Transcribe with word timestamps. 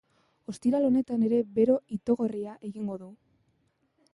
Ostiral 0.53 0.87
honetan 0.87 1.27
ere 1.27 1.41
bero 1.59 1.75
itogarria 1.99 2.57
egin 2.71 2.91
du. 3.05 3.11